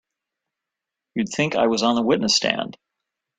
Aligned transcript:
You'd 1.13 1.29
think 1.29 1.55
I 1.55 1.67
was 1.67 1.83
on 1.83 1.93
the 1.93 2.01
witness 2.01 2.35
stand! 2.35 2.75